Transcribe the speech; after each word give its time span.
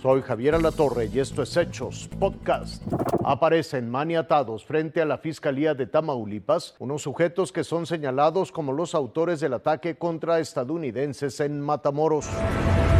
Soy 0.00 0.22
Javier 0.22 0.54
Alatorre 0.54 1.10
y 1.12 1.18
esto 1.18 1.42
es 1.42 1.56
Hechos 1.56 2.08
Podcast. 2.20 2.84
Aparecen 3.24 3.90
maniatados 3.90 4.64
frente 4.64 5.02
a 5.02 5.04
la 5.04 5.18
Fiscalía 5.18 5.74
de 5.74 5.88
Tamaulipas 5.88 6.76
unos 6.78 7.02
sujetos 7.02 7.50
que 7.50 7.64
son 7.64 7.84
señalados 7.84 8.52
como 8.52 8.72
los 8.72 8.94
autores 8.94 9.40
del 9.40 9.54
ataque 9.54 9.96
contra 9.96 10.38
estadounidenses 10.38 11.40
en 11.40 11.60
Matamoros. 11.60 12.28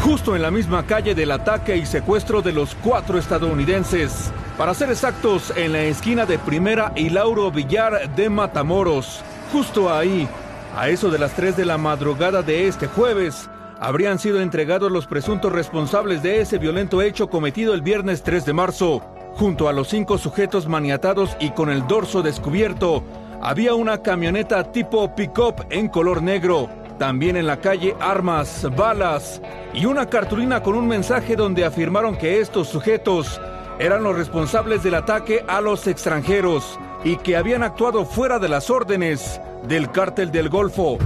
Justo 0.02 0.34
en 0.34 0.42
la 0.42 0.50
misma 0.50 0.86
calle 0.86 1.14
del 1.14 1.30
ataque 1.30 1.76
y 1.76 1.86
secuestro 1.86 2.42
de 2.42 2.52
los 2.52 2.74
cuatro 2.74 3.16
estadounidenses. 3.16 4.32
Para 4.56 4.74
ser 4.74 4.90
exactos, 4.90 5.56
en 5.56 5.74
la 5.74 5.82
esquina 5.82 6.26
de 6.26 6.38
Primera 6.40 6.92
y 6.96 7.10
Lauro 7.10 7.52
Villar 7.52 8.12
de 8.16 8.28
Matamoros. 8.28 9.22
Justo 9.52 9.92
ahí, 9.94 10.28
a 10.76 10.88
eso 10.88 11.10
de 11.10 11.20
las 11.20 11.32
3 11.34 11.56
de 11.56 11.64
la 11.64 11.78
madrugada 11.78 12.42
de 12.42 12.66
este 12.66 12.88
jueves, 12.88 13.48
habrían 13.80 14.18
sido 14.18 14.40
entregados 14.40 14.90
los 14.90 15.06
presuntos 15.06 15.52
responsables 15.52 16.22
de 16.22 16.40
ese 16.40 16.58
violento 16.58 17.02
hecho 17.02 17.28
cometido 17.28 17.74
el 17.74 17.82
viernes 17.82 18.22
3 18.22 18.44
de 18.44 18.52
marzo. 18.52 19.02
Junto 19.34 19.68
a 19.68 19.72
los 19.72 19.88
cinco 19.88 20.18
sujetos 20.18 20.66
maniatados 20.66 21.36
y 21.38 21.50
con 21.50 21.70
el 21.70 21.86
dorso 21.86 22.22
descubierto, 22.22 23.04
había 23.40 23.74
una 23.74 24.02
camioneta 24.02 24.72
tipo 24.72 25.14
pick-up 25.14 25.66
en 25.70 25.88
color 25.88 26.22
negro. 26.22 26.68
También 26.98 27.36
en 27.36 27.46
la 27.46 27.60
calle 27.60 27.94
armas, 28.00 28.66
balas 28.76 29.40
y 29.72 29.86
una 29.86 30.06
cartulina 30.06 30.62
con 30.62 30.74
un 30.74 30.88
mensaje 30.88 31.36
donde 31.36 31.64
afirmaron 31.64 32.16
que 32.16 32.40
estos 32.40 32.68
sujetos 32.68 33.40
eran 33.78 34.02
los 34.02 34.16
responsables 34.16 34.82
del 34.82 34.96
ataque 34.96 35.44
a 35.46 35.60
los 35.60 35.86
extranjeros 35.86 36.80
y 37.04 37.16
que 37.16 37.36
habían 37.36 37.62
actuado 37.62 38.04
fuera 38.04 38.40
de 38.40 38.48
las 38.48 38.70
órdenes 38.70 39.40
del 39.68 39.92
cártel 39.92 40.32
del 40.32 40.48
Golfo. 40.48 40.98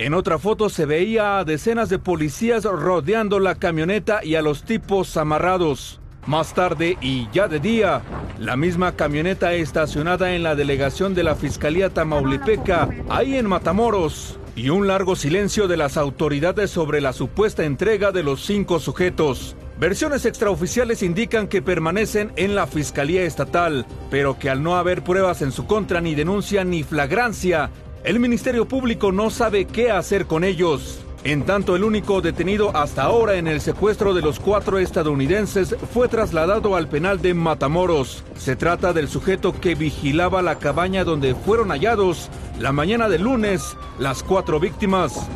En 0.00 0.14
otra 0.14 0.38
foto 0.38 0.68
se 0.68 0.86
veía 0.86 1.38
a 1.38 1.44
decenas 1.44 1.88
de 1.88 1.98
policías 1.98 2.62
rodeando 2.62 3.40
la 3.40 3.56
camioneta 3.56 4.24
y 4.24 4.36
a 4.36 4.42
los 4.42 4.62
tipos 4.62 5.16
amarrados. 5.16 6.00
Más 6.24 6.54
tarde 6.54 6.96
y 7.00 7.26
ya 7.32 7.48
de 7.48 7.58
día, 7.58 8.02
la 8.38 8.56
misma 8.56 8.92
camioneta 8.94 9.54
estacionada 9.54 10.36
en 10.36 10.44
la 10.44 10.54
delegación 10.54 11.14
de 11.14 11.24
la 11.24 11.34
Fiscalía 11.34 11.90
Tamaulipeca, 11.90 12.88
ahí 13.08 13.34
en 13.34 13.46
Matamoros, 13.48 14.38
y 14.54 14.68
un 14.68 14.86
largo 14.86 15.16
silencio 15.16 15.66
de 15.66 15.76
las 15.76 15.96
autoridades 15.96 16.70
sobre 16.70 17.00
la 17.00 17.12
supuesta 17.12 17.64
entrega 17.64 18.12
de 18.12 18.22
los 18.22 18.44
cinco 18.44 18.78
sujetos. 18.78 19.56
Versiones 19.80 20.26
extraoficiales 20.26 21.02
indican 21.04 21.46
que 21.46 21.62
permanecen 21.62 22.32
en 22.36 22.54
la 22.54 22.66
Fiscalía 22.66 23.22
Estatal, 23.22 23.86
pero 24.10 24.38
que 24.38 24.50
al 24.50 24.62
no 24.62 24.76
haber 24.76 25.02
pruebas 25.02 25.40
en 25.42 25.52
su 25.52 25.66
contra 25.66 26.00
ni 26.00 26.16
denuncia 26.16 26.64
ni 26.64 26.82
flagrancia, 26.82 27.70
el 28.08 28.20
Ministerio 28.20 28.66
Público 28.66 29.12
no 29.12 29.28
sabe 29.28 29.66
qué 29.66 29.90
hacer 29.90 30.24
con 30.24 30.42
ellos. 30.42 31.04
En 31.24 31.42
tanto, 31.44 31.76
el 31.76 31.84
único 31.84 32.22
detenido 32.22 32.74
hasta 32.74 33.02
ahora 33.02 33.34
en 33.34 33.46
el 33.46 33.60
secuestro 33.60 34.14
de 34.14 34.22
los 34.22 34.40
cuatro 34.40 34.78
estadounidenses 34.78 35.76
fue 35.92 36.08
trasladado 36.08 36.74
al 36.74 36.88
penal 36.88 37.20
de 37.20 37.34
Matamoros. 37.34 38.24
Se 38.34 38.56
trata 38.56 38.94
del 38.94 39.08
sujeto 39.08 39.60
que 39.60 39.74
vigilaba 39.74 40.40
la 40.40 40.58
cabaña 40.58 41.04
donde 41.04 41.34
fueron 41.34 41.68
hallados 41.68 42.30
la 42.58 42.72
mañana 42.72 43.10
del 43.10 43.24
lunes 43.24 43.76
las 43.98 44.22
cuatro 44.22 44.58
víctimas. 44.58 45.28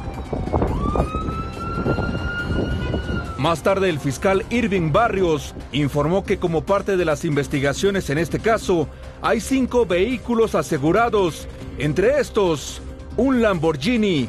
Más 3.37 3.63
tarde, 3.65 3.91
el 3.91 3.99
fiscal 3.99 4.47
Irving 4.51 4.93
Barrios 4.93 5.55
informó 5.73 6.25
que 6.25 6.39
como 6.39 6.65
parte 6.65 6.97
de 6.97 7.05
las 7.05 7.25
investigaciones 7.25 8.09
en 8.09 8.19
este 8.19 8.39
caso, 8.39 8.89
hay 9.21 9.41
cinco 9.41 9.85
vehículos 9.85 10.55
asegurados, 10.55 11.49
entre 11.79 12.21
estos 12.21 12.81
un 13.17 13.43
Lamborghini. 13.43 14.29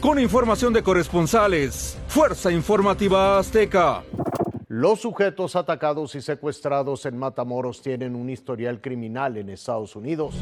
Con 0.00 0.18
información 0.18 0.72
de 0.72 0.82
corresponsales, 0.82 1.96
Fuerza 2.08 2.50
Informativa 2.50 3.38
Azteca. 3.38 4.02
Los 4.68 5.00
sujetos 5.00 5.54
atacados 5.54 6.14
y 6.14 6.22
secuestrados 6.22 7.06
en 7.06 7.18
Matamoros 7.18 7.82
tienen 7.82 8.16
un 8.16 8.30
historial 8.30 8.80
criminal 8.80 9.36
en 9.36 9.50
Estados 9.50 9.94
Unidos. 9.94 10.34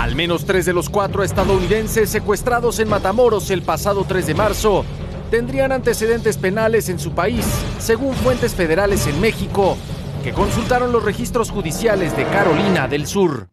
Al 0.00 0.14
menos 0.14 0.46
tres 0.46 0.64
de 0.64 0.72
los 0.72 0.88
cuatro 0.88 1.22
estadounidenses 1.22 2.08
secuestrados 2.08 2.80
en 2.80 2.88
Matamoros 2.88 3.50
el 3.50 3.62
pasado 3.62 4.04
3 4.08 4.26
de 4.28 4.34
marzo 4.34 4.84
tendrían 5.30 5.72
antecedentes 5.72 6.38
penales 6.38 6.88
en 6.88 6.98
su 6.98 7.12
país, 7.12 7.44
según 7.78 8.14
fuentes 8.14 8.54
federales 8.54 9.06
en 9.06 9.20
México, 9.20 9.76
que 10.24 10.32
consultaron 10.32 10.90
los 10.90 11.04
registros 11.04 11.50
judiciales 11.50 12.16
de 12.16 12.24
Carolina 12.24 12.88
del 12.88 13.06
Sur. 13.06 13.48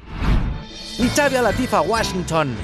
Nitalia 0.97 1.41
Latifa 1.41 1.81
Washington, 1.81 2.55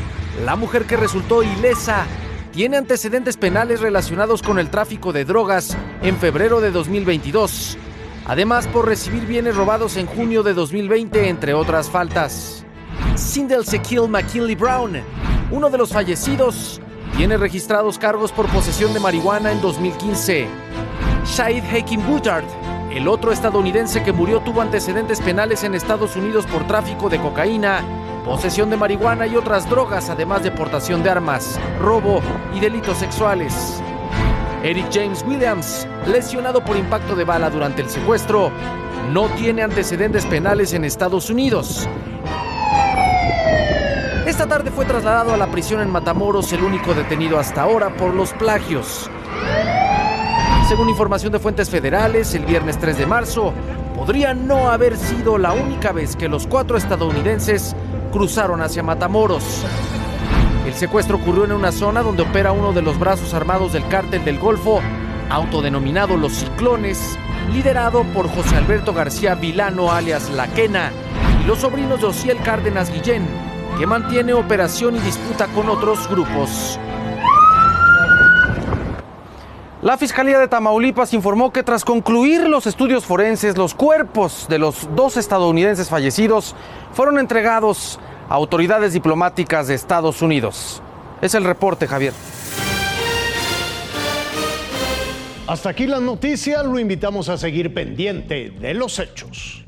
la 0.46 0.56
mujer 0.56 0.86
que 0.86 0.96
resultó 0.96 1.44
ilesa, 1.44 2.06
tiene 2.54 2.78
antecedentes 2.78 3.36
penales 3.36 3.82
relacionados 3.82 4.42
con 4.42 4.58
el 4.58 4.70
tráfico 4.70 5.12
de 5.12 5.26
drogas 5.26 5.76
en 6.02 6.16
febrero 6.16 6.62
de 6.62 6.72
2022, 6.72 7.78
además 8.26 8.68
por 8.68 8.88
recibir 8.88 9.26
bienes 9.26 9.58
robados 9.58 9.98
en 9.98 10.06
junio 10.06 10.44
de 10.44 10.54
2020, 10.54 11.28
entre 11.28 11.54
otras 11.54 11.90
faltas. 11.90 12.66
Sindel 13.16 13.66
Sekil 13.66 14.08
McKinley 14.08 14.56
Brown, 14.56 15.02
uno 15.52 15.70
de 15.70 15.78
los 15.78 15.92
fallecidos, 15.92 16.80
tiene 17.18 17.36
registrados 17.36 18.00
cargos 18.00 18.32
por 18.32 18.48
posesión 18.48 18.94
de 18.94 19.02
marihuana 19.02 19.52
en 19.52 19.60
2015. 19.60 20.48
Shahid 21.26 21.66
Hakim 21.66 22.02
Butard, 22.08 22.46
el 22.94 23.10
otro 23.10 23.34
estadounidense 23.34 24.04
que 24.04 24.14
murió, 24.14 24.40
tuvo 24.40 24.62
antecedentes 24.62 25.20
penales 25.20 25.66
en 25.66 25.76
Estados 25.76 26.16
Unidos 26.16 26.46
por 26.46 26.66
tráfico 26.66 27.10
de 27.10 27.20
cocaína, 27.20 27.84
posesión 28.26 28.70
de 28.70 28.78
marihuana 28.78 29.28
y 29.28 29.36
otras 29.36 29.70
drogas, 29.70 30.10
además 30.10 30.44
de 30.44 30.52
portación 30.52 31.04
de 31.04 31.10
armas, 31.10 31.60
robo 31.80 32.22
y 32.54 32.60
delitos 32.60 32.98
sexuales. 32.98 33.82
Eric 34.64 34.88
James 34.94 35.24
Williams, 35.28 35.88
lesionado 36.06 36.64
por 36.64 36.78
impacto 36.78 37.16
de 37.16 37.24
bala 37.24 37.50
durante 37.50 37.82
el 37.82 37.90
secuestro, 37.90 38.52
no 39.12 39.28
tiene 39.30 39.64
antecedentes 39.64 40.26
penales 40.26 40.74
en 40.74 40.86
Estados 40.86 41.30
Unidos. 41.30 41.88
Esta 44.28 44.48
tarde 44.48 44.70
fue 44.70 44.86
trasladado 44.86 45.34
a 45.34 45.38
la 45.38 45.48
prisión 45.48 45.82
en 45.82 45.90
Matamoros, 45.90 46.54
el 46.54 46.64
único 46.64 46.94
detenido 46.94 47.40
hasta 47.40 47.64
ahora 47.64 47.90
por 47.90 48.14
los 48.14 48.34
plagios. 48.34 49.10
Según 50.70 50.90
información 50.90 51.34
de 51.34 51.40
fuentes 51.40 51.70
federales, 51.70 52.34
el 52.36 52.46
viernes 52.46 52.78
3 52.78 53.00
de 53.00 53.06
marzo 53.06 53.52
podría 53.98 54.34
no 54.34 54.70
haber 54.70 54.96
sido 54.96 55.38
la 55.38 55.54
única 55.54 55.92
vez 55.92 56.16
que 56.16 56.30
los 56.30 56.48
cuatro 56.48 56.78
estadounidenses 56.78 57.76
cruzaron 58.12 58.62
hacia 58.62 58.84
Matamoros. 58.84 59.64
El 60.66 60.74
secuestro 60.74 61.18
ocurrió 61.18 61.46
en 61.46 61.54
una 61.54 61.72
zona 61.72 62.02
donde 62.02 62.24
opera 62.24 62.52
uno 62.52 62.72
de 62.74 62.82
los 62.82 63.00
brazos 63.00 63.34
armados 63.34 63.74
del 63.74 63.88
cártel 63.88 64.24
del 64.24 64.38
Golfo, 64.38 64.82
autodenominado 65.30 66.18
Los 66.18 66.34
Ciclones, 66.34 67.18
liderado 67.52 68.04
por 68.14 68.30
José 68.30 68.58
Alberto 68.58 68.94
García 68.94 69.36
Vilano 69.36 69.92
alias 69.92 70.30
La 70.30 70.48
Quena 70.48 70.92
y 71.42 71.48
los 71.48 71.60
sobrinos 71.60 72.02
de 72.02 72.08
Ociel 72.08 72.38
Cárdenas 72.44 72.92
Guillén, 72.92 73.26
que 73.80 73.88
mantiene 73.88 74.34
operación 74.34 74.96
y 74.96 75.00
disputa 75.00 75.48
con 75.48 75.70
otros 75.70 76.08
grupos. 76.10 76.80
La 79.82 79.98
Fiscalía 79.98 80.38
de 80.38 80.48
Tamaulipas 80.48 81.12
informó 81.12 81.52
que 81.52 81.64
tras 81.64 81.84
concluir 81.84 82.48
los 82.48 82.68
estudios 82.68 83.04
forenses, 83.04 83.58
los 83.58 83.74
cuerpos 83.74 84.46
de 84.48 84.60
los 84.60 84.88
dos 84.96 85.18
estadounidenses 85.18 85.90
fallecidos 85.90 86.56
fueron 86.94 87.18
entregados 87.18 88.00
a 88.30 88.36
autoridades 88.36 88.94
diplomáticas 88.94 89.68
de 89.68 89.74
Estados 89.74 90.22
Unidos. 90.22 90.84
Es 91.20 91.34
el 91.34 91.46
reporte, 91.46 91.88
Javier. 91.88 92.14
Hasta 95.48 95.70
aquí 95.70 95.88
la 95.88 96.00
noticia, 96.00 96.62
lo 96.62 96.78
invitamos 96.78 97.28
a 97.30 97.40
seguir 97.40 97.74
pendiente 97.74 98.52
de 98.52 98.76
los 98.76 99.00
hechos. 99.00 99.66